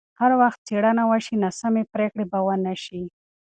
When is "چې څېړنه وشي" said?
0.61-1.35